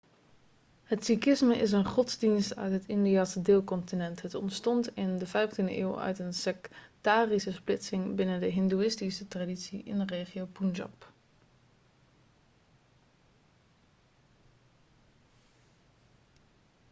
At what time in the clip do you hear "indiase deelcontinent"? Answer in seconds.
2.85-4.21